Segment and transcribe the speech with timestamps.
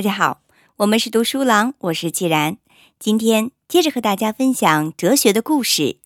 [0.00, 0.40] 大家好，
[0.76, 2.56] 我们是读书郎，我是既然。
[2.98, 5.98] 今天接着和大家分享哲学的故事，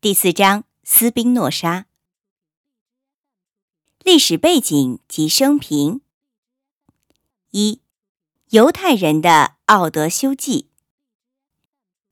[0.00, 1.86] 第四章斯宾诺莎。
[4.04, 6.00] 历史背景及生平。
[7.50, 7.80] 一、
[8.50, 10.68] 犹太人的奥德修记。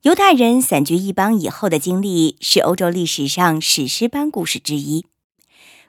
[0.00, 5.06] 犹太人散居异邦以后的经历是欧洲历史上史诗般故事之一。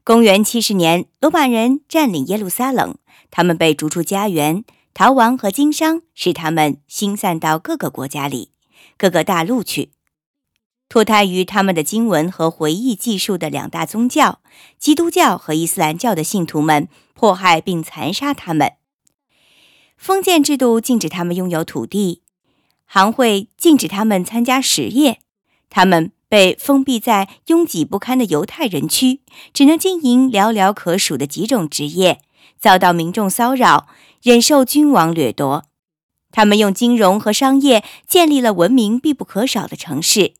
[0.04, 2.96] 公元七十年，罗马人占领耶路撒冷，
[3.32, 4.64] 他们被逐出家园。
[4.94, 8.52] 逃亡和经商使他们心散到各个国家里、
[8.98, 9.92] 各个大陆去。
[10.88, 14.42] 脱胎于他们的经文和回忆记述的两大宗教——
[14.78, 18.74] 基督教和伊斯兰教的信徒们，迫害并残杀他们。
[19.98, 22.22] 封建制度禁止他们拥有土地，
[22.86, 25.22] 行会禁止他们参加实业，
[25.72, 32.22] 他们被封闭在拥挤不堪的犹太人区，只能经营寥寥可数的几种职业。
[32.60, 33.88] 遭到民众骚扰，
[34.24, 35.66] 忍受君王掠夺。
[36.32, 40.36] 他们用金融和商业建立了文明必不可少的城市。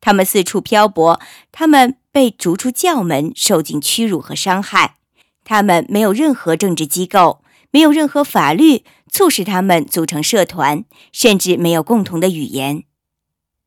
[0.00, 4.98] 他们四处漂泊，他们被逐出教门，受尽屈辱和伤害。
[5.42, 12.84] 他们没有任何政治机构，没有任何法律促使他们组成社团，甚至没有共同的语言。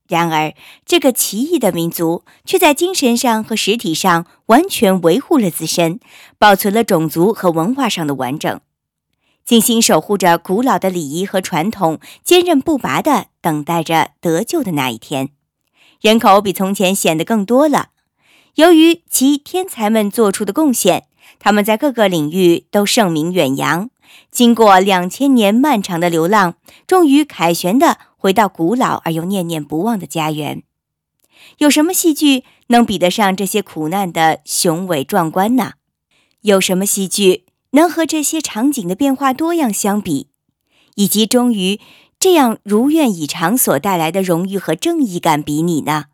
[0.08, 0.54] 然而，
[0.86, 6.00] 这个奇异的民族却在精神上和实体上完全维护了自身，
[6.38, 8.62] 保存了种族和文化上的完整，
[9.48, 15.30] 精心守护着古老的礼仪和传统，坚韧不拔地等待着得救的那一天。
[16.02, 17.92] 人口比从前显得更多了。
[18.56, 21.06] 由于其天才们做出的贡献，
[21.40, 23.90] 他们在各个领域都声名远扬。
[24.30, 30.64] 经过两千年漫长的流浪，终于凯旋地回到古老而又念念不忘的家园。
[31.60, 35.76] 有什么戏剧能比得上这些苦难的雄伟壮观呢？
[36.42, 37.46] 有什么戏剧
[37.78, 40.30] 能和这些场景的变化多样相比？
[40.96, 41.80] 以及终于
[42.20, 46.06] 这样如愿以偿所带来的荣誉和正义感比拟呢？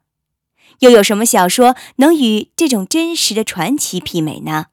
[0.80, 4.66] 又有什么小说能与这种真实的传奇媲美呢？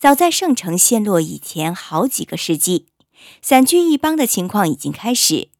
[0.00, 2.86] 早在圣城陷落以前好几个世纪，
[3.40, 5.50] 散居一邦的情况已经开始。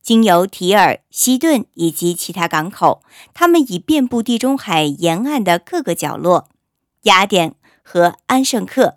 [0.00, 3.02] 经由提尔、西顿以及其他港口，
[3.34, 6.48] 他们已遍布地中海沿岸的各个角落：
[7.02, 8.94] 雅典和安圣克、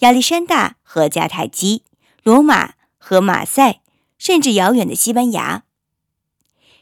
[0.00, 1.82] 亚历山大和迦太基、
[2.22, 3.80] 罗马和马赛，
[4.18, 5.62] 甚至遥远的西班牙。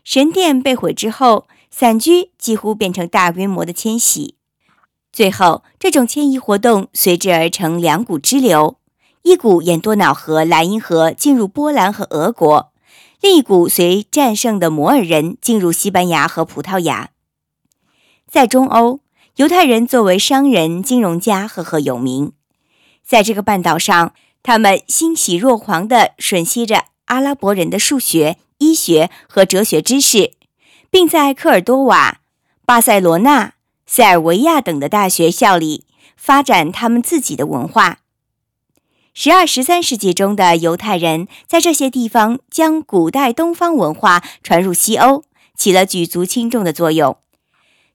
[0.03, 4.35] 神殿被毁之后，散居几乎变成大规模的迁徙。
[5.13, 8.79] 最后，这种迁移活动随之而成两股支流：
[9.23, 12.73] 一股沿多瑙河、莱茵河进入波兰和俄国，
[13.21, 17.11] 另一股随战胜的摩尔人进入西班牙和葡萄牙。
[18.29, 18.99] 在中欧，
[19.37, 22.33] 犹太人作为商人、金融家赫赫有名。
[23.07, 30.33] 在这个半岛上，他们欣喜若狂地吮吸着阿拉伯人的数学、医学和哲学知识，
[30.91, 32.21] 并在科尔多瓦、
[32.65, 33.53] 巴塞罗那。
[33.87, 35.85] 塞尔维亚等的大学校里
[36.17, 37.99] 发展他们自己的文化。
[39.13, 45.23] 十二、十三世纪中的犹太人在这些地方将古代东方文化传入西欧，
[45.55, 47.19] 起了举足轻重的作用。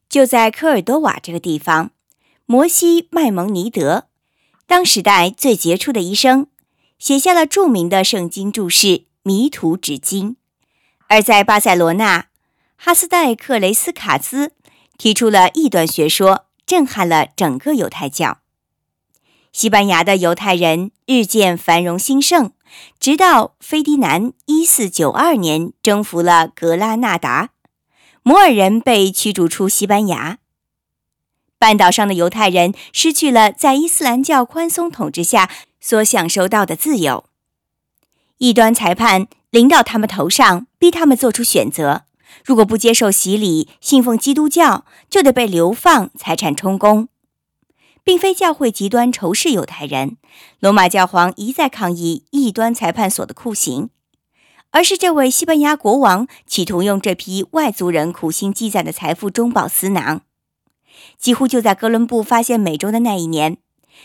[0.08, 1.90] 就在科尔多瓦这个地方，
[2.46, 4.06] 摩西·麦蒙尼德，
[4.70, 6.46] 当时代最杰出的医生，
[7.00, 8.88] 写下了著名的圣经注释
[9.24, 10.34] 《迷途纸经》；
[11.08, 12.28] 而在巴塞罗那，
[12.78, 14.52] 哈斯代克雷斯卡兹。
[14.96, 18.42] 提出了异端学说，震撼了整个犹太教。
[19.52, 22.52] 西班牙的犹太人日渐繁荣兴盛，
[23.00, 27.50] 直到菲迪南一四九二年征服了格拉纳达，
[28.22, 30.38] 摩尔人被驱逐出西班牙。
[31.60, 37.26] 半岛上的犹太人失去了在伊斯兰教宽松统治下所享受到的自由，
[38.38, 42.04] 异端裁判临到他们头上，逼他们做出选择。
[42.46, 47.10] 如果不接受洗礼，信奉基督教，就得被流放，财产充公。
[48.02, 50.18] 并非教会极端仇视犹太人，
[50.60, 53.90] 罗马教皇一再抗议异端裁判所的酷刑，
[54.72, 60.22] 而是这位西班牙国王企图用这批外族人苦心积攒的财富中饱私囊。
[61.18, 63.58] 几乎就在哥伦布发现美洲的那一年，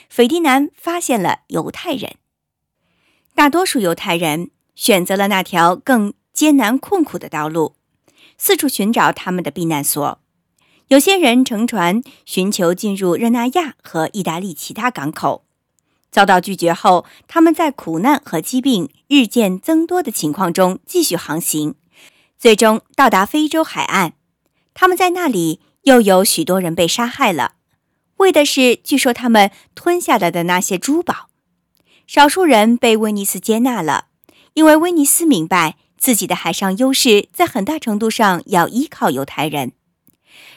[0.08, 2.16] 斐迪南发现了犹太人。
[3.34, 7.74] 大多数犹太人选择了那条更艰难困苦的道路。
[8.36, 10.20] 四处寻找他们的避难所，
[10.88, 15.44] 有些人乘船寻求进入热那亚和意大利其他港口，
[16.10, 21.76] 遭到拒绝后，他们在苦难和疾病日渐增多的情况中继续航行，
[22.36, 24.14] 最终到达非洲海岸。
[24.74, 27.52] 他们在那里又有许多人被杀害了，
[28.16, 31.28] 为的是据说他们吞下来的那些珠宝。
[32.06, 34.06] 少数人被威尼斯接纳了，
[34.54, 39.72] 因为威尼斯明白自己的海上优势在很大程度上要依靠犹太人。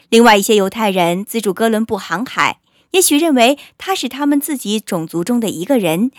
[0.09, 2.59] 另外一些犹太人资助哥伦布航海，
[2.91, 6.11] 也许认为他是他们自己种族中的一个人，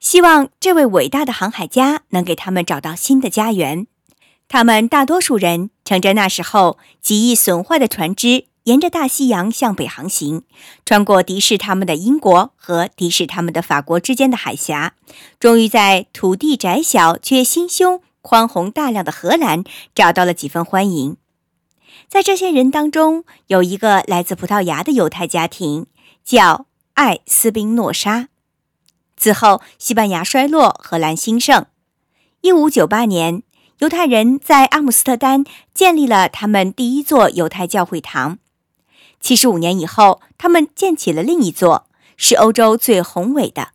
[0.00, 3.86] 希望这位伟大的航海家能给他们找到新的家园。
[4.48, 10.44] 他们大多数人乘着那时候极易损坏的船只，沿着大西洋向北航行，
[10.84, 14.94] 穿过敌视他们的英国和敌视他们的法国之间的海峡，
[15.40, 21.16] 终于在土地窄小却心胸宽宏大量的荷兰找到了几分欢迎。
[22.06, 25.86] 在这些人当中，有一个来自葡萄牙的犹太家庭，
[26.24, 28.28] 叫艾斯宾诺莎。
[29.16, 31.66] 此后，西班牙衰落，荷兰兴盛。
[32.42, 33.42] 一五九八年，
[33.80, 35.42] 犹太人在阿姆斯特丹
[35.72, 38.36] 建立了他们第一座犹太教会堂。
[39.20, 41.86] 七十五年以后，他们建起了另一座，
[42.18, 43.68] 是欧洲最宏伟的。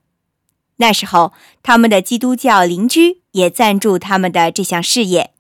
[0.76, 5.32] 那时候，他们的基督教邻居也赞助他们的这项事业。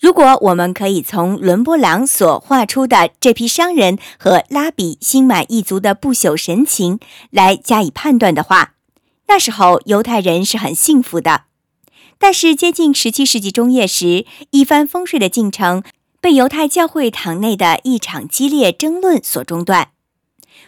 [0.00, 6.98] 如果我们可以从伦勃朗所画出的这批商人和拉比心满意足的不朽神情
[7.28, 8.72] 来加以判断的话，
[9.28, 11.42] 那时候犹太人是很幸福的。
[12.22, 15.82] 但是接近十七世纪中叶时，一帆风顺的进程
[16.20, 19.90] 被犹太教会堂内的一场激烈争论所中断。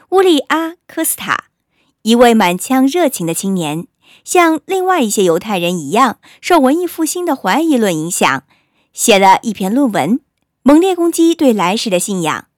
[0.08, 1.44] 乌利阿科斯塔，
[2.02, 3.86] 一位满腔热情的青年，
[4.24, 8.42] 像另外一些犹太人一样，受文艺复兴的怀疑论影响。
[8.92, 10.18] 写了一篇论文，
[10.64, 12.48] 猛烈攻击对来世的信仰。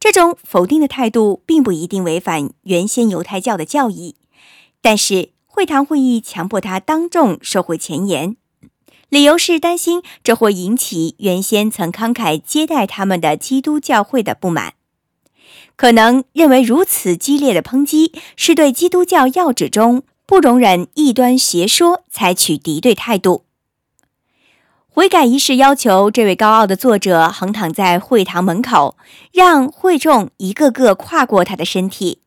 [0.00, 4.16] 这种否定的态度并不一定违反原先犹太教的教义，
[4.82, 8.36] 但是会堂会议强迫他当众收回前言，
[9.08, 14.74] 理由是担心这会引起原先曾慷慨接待他们的基督教会的不满，
[15.74, 23.46] 可能认为如此激烈的抨击是对基督教要旨中不容忍异端邪说采取敌对态度。
[24.86, 28.98] 悔改仪式要求这位高傲的作者横躺在会堂门口，
[29.32, 32.20] 让会众一个个跨过他的身体。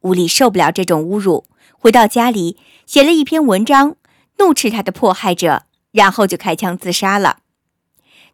[0.00, 1.44] 乌里受不了这种侮辱，
[1.84, 3.96] 回到家里写了一篇文章，
[4.38, 7.40] 怒斥他的迫害者，然后就开枪自杀了。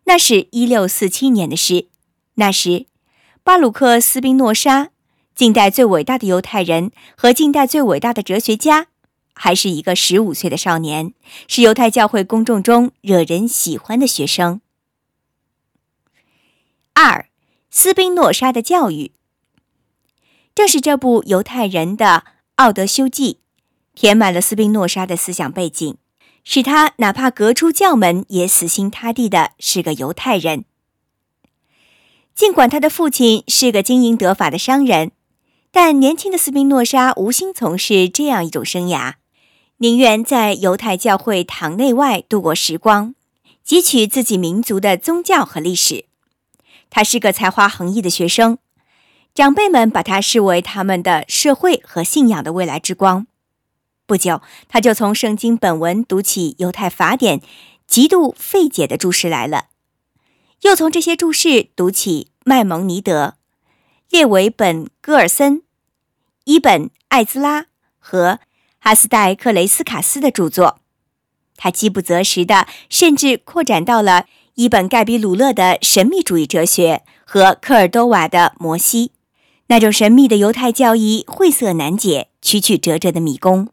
[0.05, 1.89] 那是一六四七年的事。
[2.35, 2.87] 那时，
[3.43, 4.91] 巴鲁克·斯宾诺莎，
[5.35, 8.87] 近代最伟大的犹太人和近代最伟大的哲学家。
[9.35, 11.13] 还是一个十五岁的少年，
[11.49, 14.61] 是犹太教会公众中惹人喜欢的学生。
[16.93, 17.27] 二，
[17.69, 19.11] 斯宾诺莎的教育，
[20.55, 22.23] 正是这部犹太人的
[22.61, 23.35] 《奥德修记》，
[23.95, 25.97] 填满了斯宾诺莎的思想背景，
[26.45, 30.67] 使他哪怕革出教门也死心塌地的是个犹太人。
[32.35, 35.13] 尽管他的父亲是个经营得法的商人，
[35.71, 39.15] 但年轻的斯宾诺莎无心从事这样一种生涯。
[39.79, 43.15] 宁愿在犹太教会堂内外度过时光，
[43.67, 46.05] 汲取自己民族的宗教和历史。
[46.91, 48.59] 他是个才华横溢的学生，
[49.41, 53.27] 长辈们把他视为他们的社会和信仰的未来之光。
[54.05, 57.41] 不久，他就从圣经本文读起犹太法典
[57.87, 59.69] 极度费解的注释来了，
[60.61, 63.37] 又从这些注释读起麦蒙尼德、
[64.11, 65.63] 列维本戈尔森、
[66.45, 67.69] 伊本艾兹拉
[67.99, 68.41] 和。
[68.79, 70.81] 哈斯代克雷斯卡斯的著作，
[71.57, 79.13] 他饥不择食的，甚至扩展到了伊本盖比鲁勒的神秘主义哲学和科尔多瓦的摩西，
[79.71, 83.69] 那种神秘的犹太教义晦涩难解、曲曲折折的迷宫。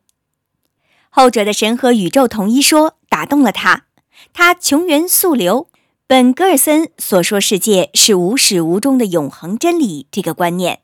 [1.09, 3.87] 后者的神和宇宙统一说打动了他，
[4.31, 5.69] 他穷源溯流。
[6.05, 10.81] 本格尔森所说世界是无始无终的永恒真理这个观念，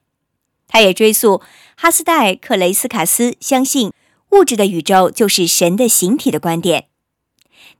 [0.67, 1.43] 他也追溯
[1.75, 3.93] 哈斯代克雷斯卡斯相信。
[4.31, 6.87] 物质的宇宙就是神的形体的观点。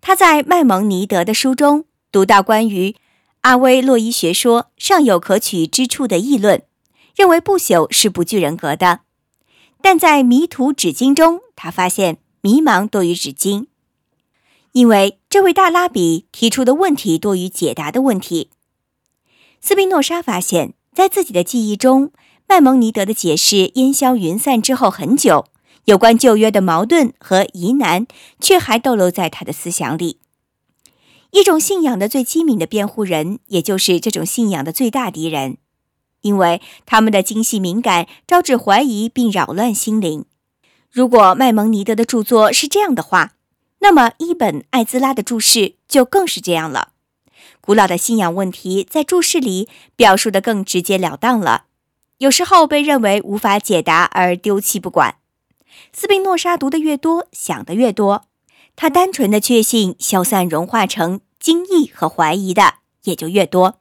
[0.02, 2.96] 他在麦蒙尼德的书中读到关于
[3.42, 6.62] 阿威洛伊学说尚有可取之处的议论，
[7.16, 9.02] 认为不朽是不具人格的。
[9.82, 13.68] 但在迷途纸巾中，他发现迷茫多于纸巾，
[14.72, 18.50] 因为这位大拉比提出的问题多于解答的问题。
[19.60, 22.12] 斯宾诺莎发现，在自己的记忆中，
[22.48, 25.46] 麦蒙尼德的解释烟消云散之后很久。
[25.86, 28.08] 有关旧约的矛盾和疑难，
[28.40, 30.18] 却还逗留在他的思想里。
[31.32, 35.58] 一种信仰的最机敏的辩护人，也就是这种信仰的最大敌人，
[36.24, 40.26] 因为他们的精细敏感招致怀疑并扰乱心灵。
[40.92, 43.34] 如果麦蒙尼德的著作是这样的话，
[43.80, 46.90] 那么伊本艾兹拉的注释就更是这样了。
[47.62, 51.66] 古老的信仰问题在注释里表述的更直截了当了，
[52.20, 55.16] 有时候被认为无法解答而丢弃不管。
[55.92, 58.26] 斯宾诺莎读的越多，想的越多，
[58.76, 63.80] 他单纯的确信消散融化成惊异和怀疑的也就越多。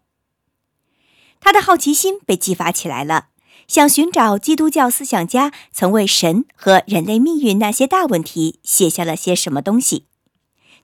[1.44, 3.26] 他的好奇心被激发起来了，
[3.66, 10.06] 想寻找基督教思想家曾为神和人类命运那些大问题写下了些什么东西。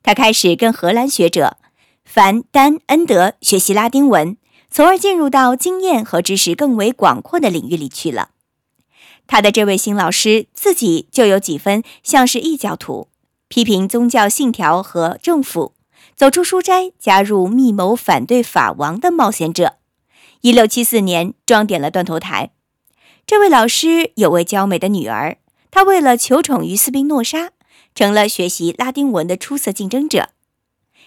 [0.03, 1.59] 他开始跟荷兰学者
[2.05, 4.37] 凡丹恩德学习拉丁文，
[4.69, 8.31] 从而进入到经验和知识更为广阔的领域里去了。
[9.29, 13.09] 他的这位新老师自己就有几分像是异教徒，
[13.47, 15.75] 批评宗教信条和政府，
[16.17, 19.78] 走出书斋，加入密谋反对法王的冒险者。
[20.41, 22.51] 一六七四年装点了断头台。
[23.27, 25.39] 这位老师有位娇美的女儿，
[25.71, 27.51] 她为了求宠于斯宾诺莎，
[27.95, 30.31] 成了学习拉丁文的出色竞争者。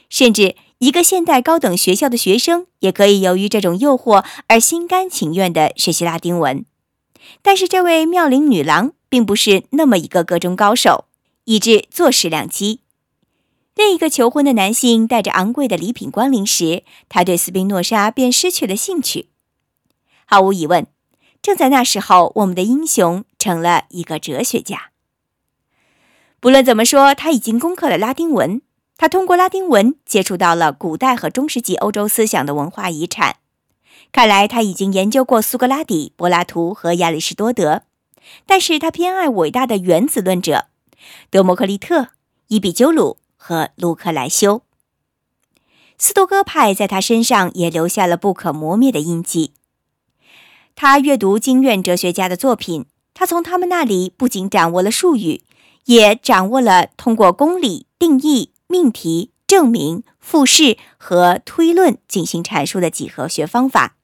[0.10, 6.66] 甚至一个现代高等学校的学生也可以由于这种诱惑而心甘情愿地学习拉丁文。
[7.42, 11.06] 但是，这位妙龄女郎并不是那么一个个中高手，
[11.46, 12.82] 以致坐失良机。
[13.76, 19.30] 另一个求婚的男性带着昂贵的礼品光临时，他对斯宾诺莎便失去了兴趣。
[20.26, 20.88] 毫无疑问，
[21.42, 24.92] 正在那时候，我们的英雄成了一个哲学家。
[26.40, 28.62] 不论怎么说，他已经攻克了拉丁文。
[28.98, 33.38] 他通过拉丁文接触到了古代和中世纪欧洲思想的文化遗产。
[34.12, 37.84] 看来他已经研究过苏格拉底、柏拉图和亚里士多德，
[38.46, 40.68] 但是他偏爱伟大的原子论者
[41.32, 42.10] 德谟克利特、
[42.50, 44.62] 伊壁鸠鲁和卢克莱修。
[45.98, 49.54] 斯多哥派在他身上也留下了不可磨灭的印记。
[50.76, 55.42] 他阅读经院哲学家的作品，他从他们那里不仅掌握了术语，
[55.86, 63.96] 也掌握了通过公理、定义、命题、证明、复试和推论进行阐述的几何学方法。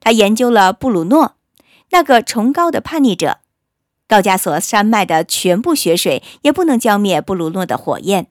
[0.00, 1.36] 他研究了布鲁诺，
[1.90, 3.40] 那个崇高的叛逆者。
[4.08, 8.28] 高加索山脉的全部雪水也不能浇灭布鲁诺的火焰。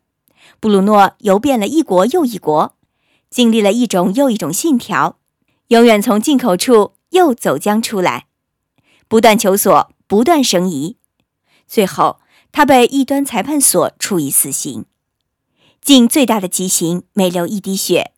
[0.60, 2.76] 布鲁诺游遍了一国又一国，
[3.30, 5.18] 经历了一种又一种信条，
[5.68, 8.28] 永远从进口处又走将出来，
[9.08, 10.98] 不断求索，不断生疑。
[11.68, 12.20] 最后，
[12.52, 14.86] 他被异端裁判所处以死刑，
[15.82, 18.12] 尽最大的极刑，没流一滴血，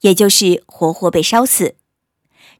[0.00, 1.76] 也就是活活被烧死。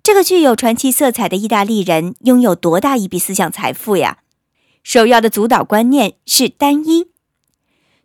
[0.03, 4.21] 这个具有传奇色彩的意大利人拥有多大一笔思想财富呀！
[4.83, 7.09] 首要的主导观念是单一，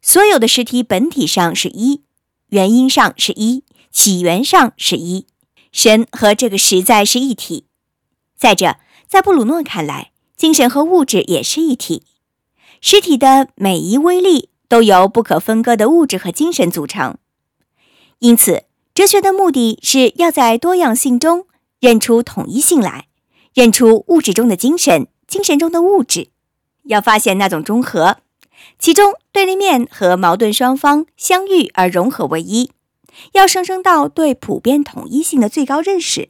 [0.08, 2.04] 所有的实体本体上是一，
[2.50, 5.26] 原因上是一，起源上是一，
[5.72, 7.66] 神和这个实在是一体。
[8.38, 8.76] 再者，
[9.08, 12.04] 在布鲁诺看来，精神和物质也是一体，
[12.82, 17.18] 实体的每一微粒都由不可分割的物质和精神组成。
[18.20, 21.48] 因此，哲学的目的是要在多样性中。
[21.80, 23.08] 认出统一性来，
[23.56, 26.30] 认出物质中的精神，精神中的物质，
[26.84, 28.18] 要发现那种中和，
[28.78, 32.72] 其中对立面和矛盾双方相遇而融合为一，
[33.34, 36.30] 要上升到对普遍统一性的最高认识，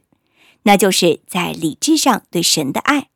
[0.62, 3.08] 那就是在理智上对神的爱。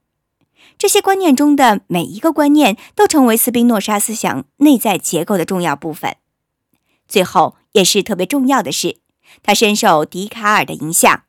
[0.78, 6.16] 这些观念中的每一个观念都成为斯宾诺莎思想内在结构的重要部分。
[7.06, 8.96] 最后也是特别重要的是，
[9.42, 11.24] 他深受笛卡尔的影响。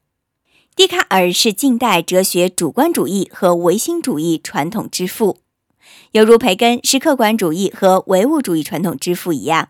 [0.73, 5.39] 笛卡尔是近代哲学主观主义和唯心主义传统之父，
[6.11, 9.69] 犹如培根是客观主义和唯物主义传统之父一样。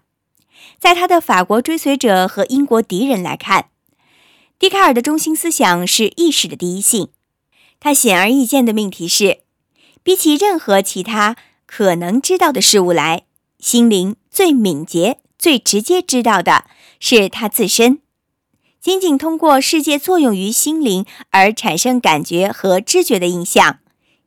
[0.79, 3.69] 在他的法国追随者和英国敌人来看，
[4.57, 7.10] 笛卡尔的中心思想是意识的第一性。
[7.79, 9.41] 他显而易见的命题是：
[10.03, 13.24] 比起任何其他可能知道的事物来，
[13.60, 16.65] 心灵最敏捷、最直接知道的
[17.00, 18.00] 是他自身。
[18.79, 23.79] 仅仅通过世界作用于心灵而产生感觉和知觉的印象，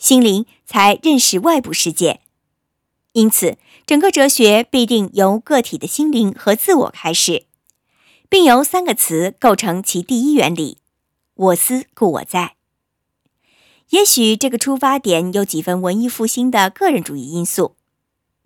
[0.04, 2.20] 心灵才认识外部世界。
[3.12, 3.56] 因此，
[3.86, 7.46] 整个哲学必定由个体的心灵和自我开始，
[8.28, 10.76] 并由三个词构成其第一原理：
[11.32, 12.56] 我思故我在。
[13.88, 17.74] 也许这个出发点有几分文艺复兴的个人主义因素，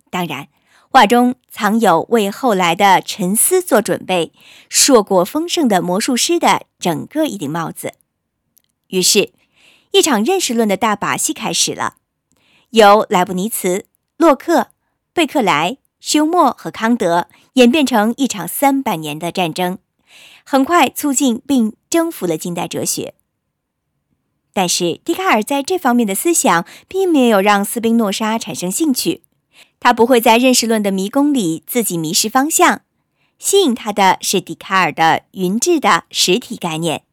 [0.09, 0.47] 当然。
[0.91, 4.31] 画中藏有为后来的沉思做准备、
[4.69, 7.93] 硕果丰盛的魔术师的整个一顶帽子。
[8.87, 9.31] 于是，
[9.91, 11.95] 一场认识论的大把戏开始了，
[12.69, 13.85] 由莱布尼茨、
[14.17, 14.67] 洛克、
[15.13, 19.79] 贝克莱、休谟和康德演变成一场三百年的战争，
[20.45, 23.15] 很快促进并征服了近代哲学。
[24.53, 29.23] 但是，笛卡尔在这方面的思想并没有让斯宾诺莎产生兴趣。
[29.79, 32.81] 他不会在认识论的迷宫里自己迷失方向，
[33.37, 37.03] 吸引他的是笛卡尔的云质的实体概念，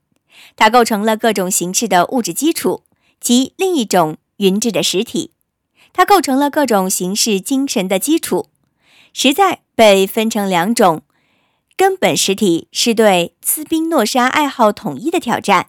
[0.56, 2.82] 它构成了各种形式的物质基础
[3.20, 5.32] 及另一种云质的实体，
[5.92, 8.48] 它构成了各种形式精神的基础，
[9.12, 11.02] 实在被分成两种。
[11.76, 15.66] 根本实体是对斯宾诺莎爱好统一的挑战，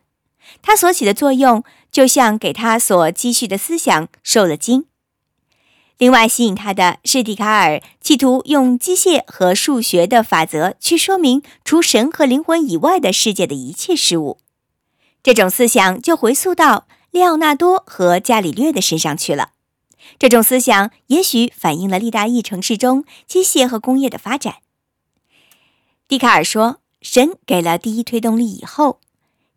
[0.62, 4.86] 它所起的作用就像给他所积蓄的思想受了精。
[5.97, 14.38] 另外，吸引他的是笛卡尔企图用机械和数学的法则去说明除神和灵魂以外的世界的一切事物。
[15.27, 19.50] 这种思想就回溯到列奥纳多和伽利略的身上去了。
[20.17, 24.60] 这种思想也许反映了利大意城市中机械和工业的发展。
[26.07, 29.01] 笛卡尔说：“神给了第一推动力以后，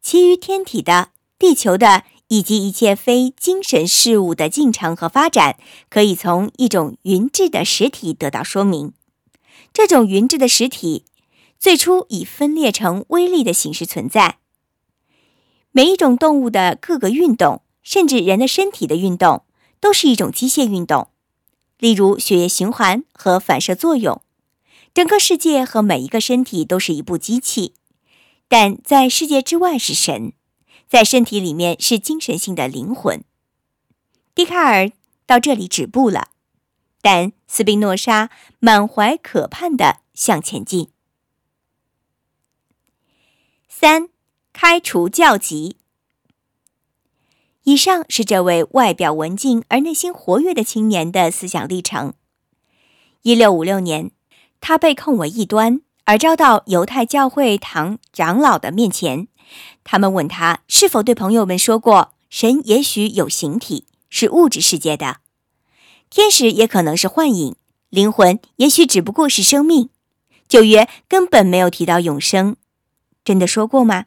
[0.02, 5.56] 其余天体的、地球的以及一切非精神事物的进程和发展，
[5.88, 8.92] 可以从一种云质的实体得到说明。
[9.72, 11.04] 这种云质的实体
[11.60, 14.38] 最初以分裂成微粒的形式存在。
[15.72, 19.44] 每一种动物的各个运动，甚至人的身体的运动，
[19.78, 21.08] 都是一种机械运动，
[21.78, 24.20] 例如血液循环和反射作用。”
[24.92, 27.74] 整个世界和每一个身体都是一部机器，
[28.48, 30.32] 但在世界之外是神，
[30.88, 33.22] 在身体里面是精神性的灵魂。
[34.34, 34.90] 笛卡尔
[35.26, 36.30] 到这里止步了，
[37.00, 40.88] 但斯宾诺莎满怀渴盼地向前进。
[43.68, 44.08] 三，
[44.52, 45.76] 开除教籍。
[47.64, 52.14] 以上是这位外表文静而内心活跃的青年的思想历程。
[53.22, 54.10] 一六五六年。
[54.62, 59.26] 他被控为异端，而招到犹太教会堂长老的面前。
[59.84, 65.20] 他们问他是否对朋友们说过，神也许有形体，是物质世界的；
[66.10, 67.56] 天使也可能是幻影，
[67.88, 69.88] 灵魂也许只不过是生命。
[70.46, 72.56] 旧约根本没有提到永生，
[73.24, 74.04] 真的说过吗？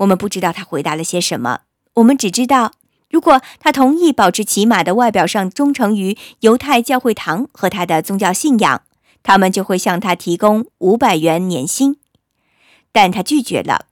[0.00, 1.60] 我们不知道他回答了些什么。
[1.94, 2.72] 我们只知道，
[3.08, 8.82] 如果他同意保持起码的外表上忠诚于犹太教会堂和他的宗教信仰。
[9.22, 11.98] 他们就会向他提供五百元年薪，
[12.90, 13.84] 但他拒绝了。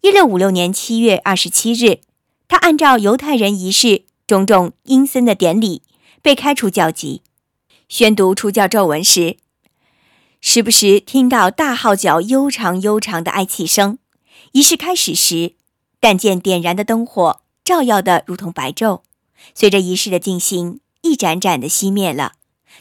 [0.00, 2.00] 一六五六年七月二十七日，
[2.48, 5.82] 他按照犹太人仪式种种阴森的典礼
[6.22, 7.20] 被开除教籍。
[7.86, 9.36] 宣读出教咒文时，
[10.40, 13.98] 时不时听到大号角悠长悠长的哀泣声。
[14.56, 15.52] 仪式开始时，
[16.00, 19.02] 但见点燃的灯火照耀的如同白昼，
[19.54, 22.36] 随着仪式的进行，一盏盏的熄灭了。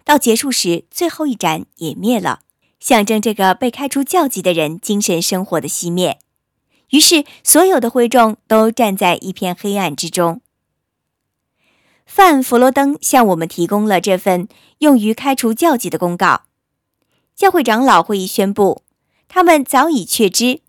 [0.06, 2.44] 到结束时，最后一盏也灭了，
[2.80, 6.20] 象征这个被开除教籍的人精神生活的熄灭。
[6.92, 10.40] 于是，所有的会众都站在一片黑暗之中。
[12.06, 16.44] 范弗罗登向我们提供了这份用于开除教籍的公告。
[17.36, 18.84] 教会长老会议宣布，
[19.28, 20.62] 他们早已确知。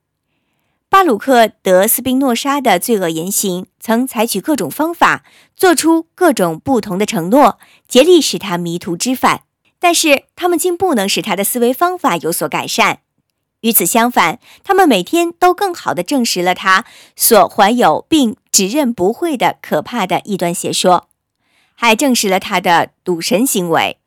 [0.96, 9.42] 巴鲁克·德斯宾诺莎的罪恶言行，曾采取各种方法，做出各种不同的承诺，竭力使他迷途知返。
[9.78, 13.00] 但是，他们竟不能使他的思维方法有所改善。
[13.60, 21.10] 与此相反，他们每天都更好地证实了他所怀有并指认不讳的可怕的异端邪说，
[21.74, 23.98] 还证实了他的赌神行为。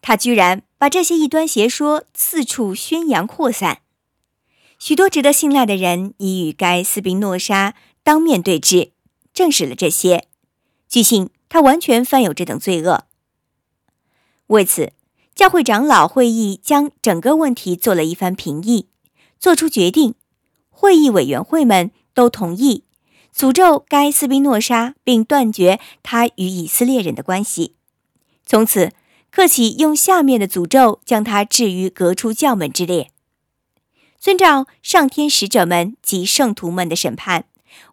[0.00, 3.81] 他居然把这些异端邪说四处宣扬扩散。
[4.84, 8.90] 许多值得信赖的人已与该斯宾诺莎当面对质，
[9.32, 10.26] 证实了这些。
[10.88, 13.04] 据信，他完全犯有这等罪恶。
[14.48, 14.92] 为此，
[15.36, 18.88] 教会长老会议将整个问题做了一番评议，
[19.38, 20.16] 做出决定。
[20.68, 22.82] 会议委员会们都同意
[23.32, 27.76] 诅咒该斯宾诺莎，并断绝他与以色列人的关系。
[28.44, 28.90] 从此，
[29.30, 33.11] 克启用下面的诅咒将他置于革出教门之列。
[34.22, 37.44] 遵照上天使者们及圣徒们的审判，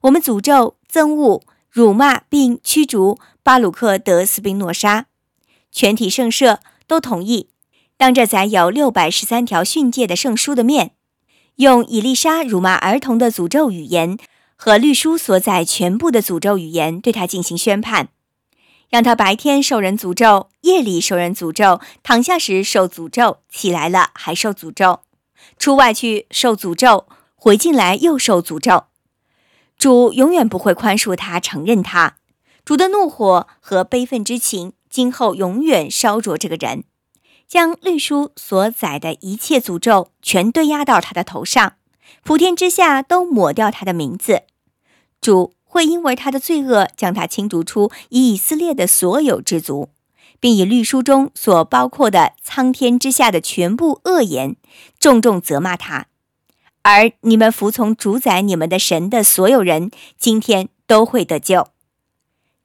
[0.01, 5.07] 我们诅咒、憎恶、辱骂并驱逐巴鲁克·德斯宾诺莎。
[5.71, 7.49] 全体圣社都同意，
[7.97, 10.91] 当着载有六百十三条训诫的圣书的面，
[11.55, 14.15] 用以丽莎辱骂儿童的诅咒语言
[14.55, 18.09] 和律书所载全部的诅咒语言对他进行宣判，
[18.87, 24.99] 让他白天受人诅咒，夜里受人诅咒，躺下时受诅咒，起来了还受诅咒。
[25.58, 28.86] 出外去受诅咒，回进来又受诅咒。
[29.78, 32.17] 主永远不会宽恕他，承认他。
[32.65, 36.84] 主的怒火和悲愤之情，今后永远烧灼这个人，
[37.47, 41.73] 将律书所载的一切诅咒全堆压到他的头上，
[42.23, 44.43] 普天之下都抹掉他的名字。
[45.21, 49.89] 主会因为他的罪恶，将他清除出以色列的所有之族。
[50.39, 54.56] 并以律书中所包括的苍天之下的全部恶言，
[54.99, 56.08] 重重责骂他。
[56.82, 61.67] 而你们服从主宰你们的神的所有人，今天都会得救。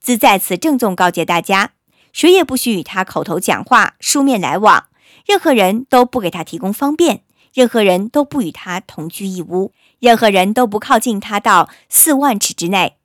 [0.01, 1.73] 兹在此郑重告诫大家：
[2.13, 4.87] 谁也不许与他口头讲话、书面来往，
[5.27, 12.97] 任何人都不给他提供方便，任何人都不与他同居一屋，任何人都不靠近他到四万尺之内，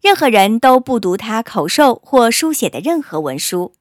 [0.00, 3.72] 任何人都不读他口授或书写的任何文书。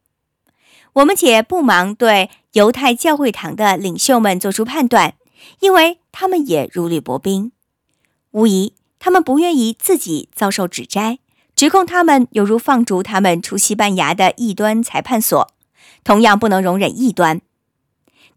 [0.96, 5.16] 我们且不忙对犹太教会堂的领袖们做出判断，
[5.60, 7.52] 因为他们也如履薄冰。
[8.32, 11.20] 无疑，他们不愿意自己遭受指摘，
[11.54, 15.52] 指控他们犹如放逐他们出西班牙的异端裁判所，
[16.06, 17.42] 同样不能容忍异端。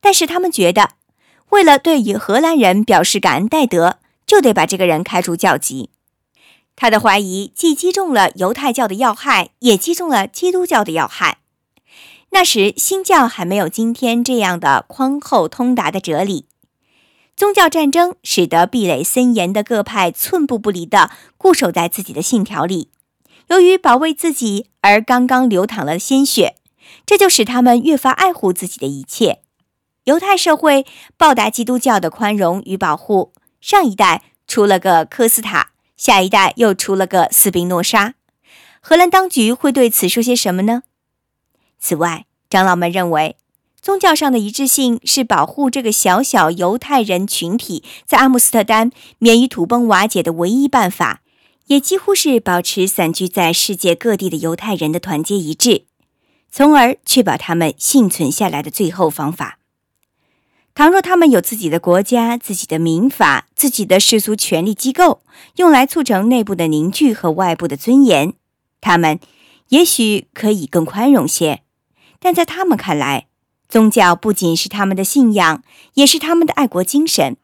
[0.01, 0.91] 但是他们觉得，
[1.51, 5.91] 为了对与荷兰人表示感恩戴德，就得把这个人开除教籍。
[6.75, 11.39] 他的怀疑既击中了犹太教的要害，也击中了基督教的要害。
[12.31, 16.47] 那时新教还没有今天这样的宽厚通达的哲理。
[17.37, 22.91] 宗教战争使得壁垒森严的各派寸步不离地固守在自己的信条里。
[23.49, 26.57] 由于保卫自己而刚刚流淌了鲜血，
[27.07, 29.41] 这就使他们越发爱护自己的一切。
[30.05, 30.85] 犹太社会
[31.17, 38.15] 报答基督教的宽容与保护，上一代出了个科斯塔，下一代又出了个斯宾诺莎。
[38.81, 40.83] 荷兰当局会对此说些什么呢？
[41.79, 43.37] 此外，长老们认为，
[43.81, 51.23] 宗教上的一致性是保护这个小小犹太人群体在阿姆斯特丹免于土崩瓦解的唯一办法，
[51.67, 55.85] 也几乎是保持散居在世界各地的犹太人的团结一致，
[56.51, 59.59] 从而确保他们幸存下来的最后方法。
[60.75, 65.23] 倘若他们有自己的国家、自己的民法、自己的世俗权力机构，
[65.57, 68.35] 用来促成内部的凝聚和外部的尊严，
[68.81, 69.19] 他们
[69.71, 71.63] 也许可以更宽容些。
[72.21, 73.27] 但在他们看来，
[73.69, 75.63] 宗教不仅是他们的信仰，
[75.95, 77.35] 也是他们的爱国精神；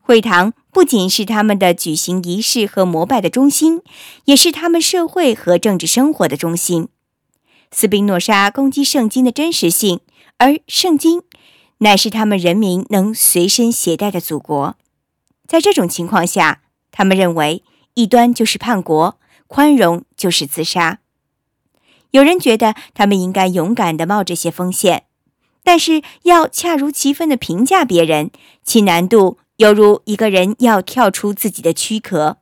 [0.00, 3.82] 会堂不仅是他们的举行仪式和膜拜的中心，
[4.26, 6.88] 也是他们社会和政治生活的中心。
[7.70, 10.00] 斯宾诺莎攻击圣经的真实性，
[10.36, 11.22] 而圣经
[11.78, 14.76] 乃是他们人民能随身携带的祖国。
[15.46, 21.00] 在这种情况下，他们认为异端就是叛国，宽容就是自杀。
[22.12, 25.04] 有人觉得他们应该勇敢地冒这些风险，
[25.62, 28.30] 但是要恰如其分地评价别人，
[28.64, 32.38] 其难度犹如一个人要跳出自己的躯壳。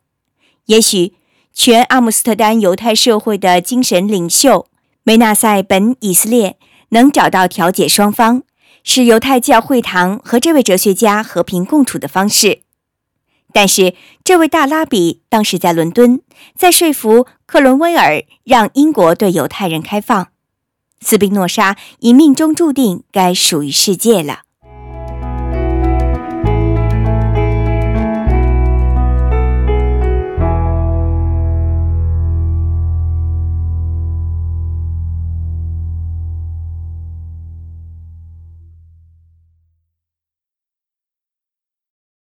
[0.67, 1.15] 也许
[1.53, 4.67] 全阿姆斯特丹犹太社会的精神领袖
[5.03, 6.57] 梅纳塞·本·以色列
[6.91, 8.43] 能找到调解双方、
[8.85, 12.63] 使犹太教会堂和这位哲学家和平共处的方式。
[13.53, 16.21] 但是，这位大拉比当时在伦敦，
[16.57, 20.29] 在说服克伦威尔让英国对犹太人开放。
[21.01, 24.43] 斯宾诺莎已命中注定该属于世界了。